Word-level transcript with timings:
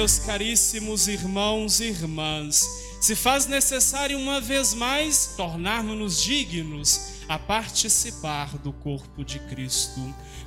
Meus 0.00 0.18
caríssimos 0.18 1.08
irmãos 1.08 1.78
e 1.78 1.88
irmãs, 1.88 2.66
se 3.02 3.14
faz 3.14 3.44
necessário 3.44 4.16
uma 4.16 4.40
vez 4.40 4.72
mais 4.72 5.34
tornarmos-nos 5.36 6.22
dignos 6.22 7.20
a 7.28 7.38
participar 7.38 8.56
do 8.56 8.72
corpo 8.72 9.22
de 9.22 9.38
Cristo. 9.40 10.00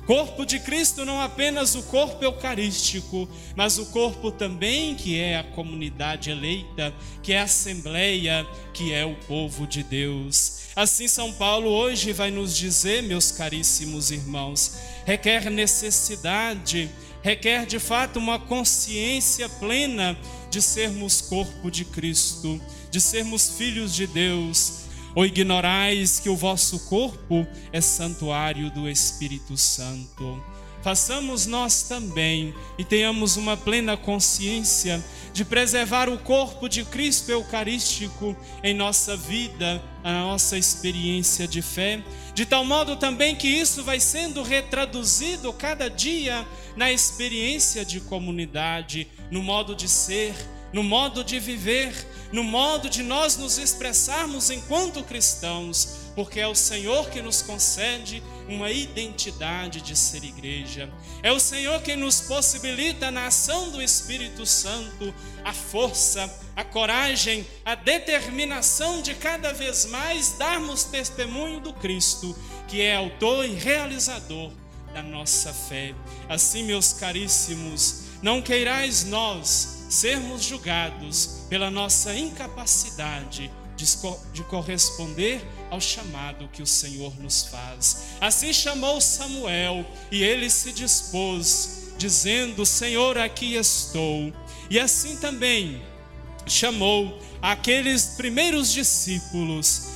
Corpo 0.08 0.44
de 0.44 0.58
Cristo 0.58 1.04
não 1.04 1.20
apenas 1.20 1.76
o 1.76 1.84
corpo 1.84 2.24
eucarístico, 2.24 3.28
mas 3.54 3.78
o 3.78 3.86
corpo 3.86 4.32
também 4.32 4.96
que 4.96 5.20
é 5.20 5.38
a 5.38 5.44
comunidade 5.44 6.30
eleita, 6.30 6.92
que 7.22 7.32
é 7.32 7.38
a 7.38 7.44
assembleia, 7.44 8.44
que 8.72 8.92
é 8.92 9.06
o 9.06 9.14
povo 9.28 9.68
de 9.68 9.84
Deus. 9.84 10.64
Assim 10.74 11.06
São 11.06 11.32
Paulo 11.32 11.70
hoje 11.70 12.12
vai 12.12 12.32
nos 12.32 12.56
dizer, 12.56 13.04
meus 13.04 13.30
caríssimos 13.30 14.10
irmãos, 14.10 14.74
requer 15.06 15.48
necessidade, 15.48 16.90
requer 17.24 17.64
de 17.64 17.78
fato 17.78 18.18
uma 18.18 18.38
consciência 18.38 19.48
plena 19.48 20.14
de 20.50 20.60
sermos 20.60 21.22
corpo 21.22 21.70
de 21.70 21.82
Cristo, 21.86 22.60
de 22.90 23.00
sermos 23.00 23.56
filhos 23.56 23.94
de 23.94 24.06
Deus 24.06 24.84
ou 25.14 25.24
ignorais 25.24 26.20
que 26.20 26.28
o 26.28 26.36
vosso 26.36 26.80
corpo 26.80 27.46
é 27.72 27.80
santuário 27.80 28.70
do 28.70 28.86
Espírito 28.86 29.56
Santo? 29.56 30.38
Façamos 30.82 31.46
nós 31.46 31.84
também 31.84 32.54
e 32.76 32.84
tenhamos 32.84 33.38
uma 33.38 33.56
plena 33.56 33.96
consciência 33.96 35.02
de 35.34 35.44
preservar 35.44 36.08
o 36.08 36.16
corpo 36.16 36.68
de 36.68 36.84
Cristo 36.84 37.32
Eucarístico 37.32 38.36
em 38.62 38.72
nossa 38.72 39.16
vida, 39.16 39.82
na 40.04 40.20
nossa 40.20 40.56
experiência 40.56 41.48
de 41.48 41.60
fé, 41.60 42.00
de 42.32 42.46
tal 42.46 42.64
modo 42.64 42.94
também 42.94 43.34
que 43.34 43.48
isso 43.48 43.82
vai 43.82 43.98
sendo 43.98 44.44
retraduzido 44.44 45.52
cada 45.52 45.90
dia 45.90 46.46
na 46.76 46.92
experiência 46.92 47.84
de 47.84 48.00
comunidade, 48.00 49.08
no 49.28 49.42
modo 49.42 49.74
de 49.74 49.88
ser, 49.88 50.36
no 50.74 50.82
modo 50.82 51.22
de 51.22 51.38
viver, 51.38 51.94
no 52.32 52.42
modo 52.42 52.90
de 52.90 53.00
nós 53.00 53.36
nos 53.36 53.58
expressarmos 53.58 54.50
enquanto 54.50 55.04
cristãos, 55.04 56.10
porque 56.16 56.40
é 56.40 56.48
o 56.48 56.54
Senhor 56.56 57.08
que 57.10 57.22
nos 57.22 57.42
concede 57.42 58.20
uma 58.48 58.72
identidade 58.72 59.80
de 59.80 59.96
ser 59.96 60.24
igreja. 60.24 60.92
É 61.22 61.30
o 61.30 61.38
Senhor 61.38 61.80
que 61.80 61.94
nos 61.94 62.22
possibilita 62.22 63.08
na 63.12 63.28
ação 63.28 63.70
do 63.70 63.80
Espírito 63.80 64.44
Santo 64.44 65.14
a 65.44 65.52
força, 65.52 66.28
a 66.56 66.64
coragem, 66.64 67.46
a 67.64 67.76
determinação 67.76 69.00
de 69.00 69.14
cada 69.14 69.52
vez 69.52 69.86
mais 69.86 70.30
darmos 70.38 70.82
testemunho 70.82 71.60
do 71.60 71.72
Cristo, 71.72 72.36
que 72.66 72.82
é 72.82 72.96
autor 72.96 73.44
e 73.46 73.54
realizador 73.54 74.50
da 74.92 75.04
nossa 75.04 75.54
fé. 75.54 75.94
Assim, 76.28 76.64
meus 76.64 76.92
caríssimos, 76.92 78.06
não 78.20 78.42
queirais 78.42 79.04
nós 79.04 79.73
sermos 79.94 80.42
julgados 80.42 81.44
pela 81.48 81.70
nossa 81.70 82.12
incapacidade 82.14 83.50
de, 83.76 83.86
de 84.32 84.42
corresponder 84.42 85.40
ao 85.70 85.80
chamado 85.80 86.48
que 86.48 86.62
o 86.62 86.66
Senhor 86.66 87.14
nos 87.20 87.44
faz. 87.44 88.06
Assim 88.20 88.52
chamou 88.52 89.00
Samuel 89.00 89.86
e 90.10 90.22
ele 90.22 90.50
se 90.50 90.72
dispôs, 90.72 91.92
dizendo: 91.96 92.66
Senhor, 92.66 93.16
aqui 93.16 93.54
estou. 93.54 94.32
E 94.68 94.80
assim 94.80 95.16
também 95.16 95.80
chamou 96.44 97.16
aqueles 97.40 98.14
primeiros 98.16 98.72
discípulos 98.72 99.90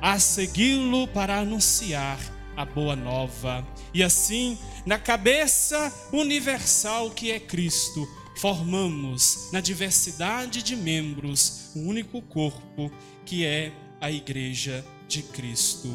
a 0.00 0.18
segui-lo 0.18 1.06
para 1.08 1.40
anunciar 1.40 2.18
a 2.56 2.64
boa 2.64 2.96
nova. 2.96 3.66
E 3.92 4.02
assim, 4.02 4.58
na 4.86 4.98
cabeça 4.98 5.92
universal 6.10 7.10
que 7.10 7.30
é 7.30 7.38
Cristo, 7.38 8.08
formamos 8.42 9.50
na 9.52 9.60
diversidade 9.60 10.64
de 10.64 10.74
membros 10.74 11.70
o 11.76 11.78
único 11.78 12.20
corpo 12.20 12.90
que 13.24 13.46
é 13.46 13.70
a 14.00 14.10
Igreja 14.10 14.84
de 15.06 15.22
Cristo. 15.22 15.88